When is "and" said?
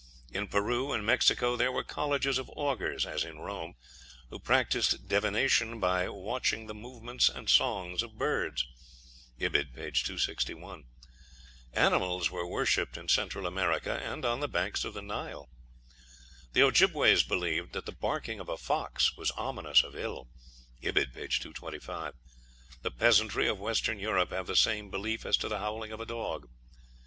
0.93-1.05, 7.29-7.47, 14.03-14.25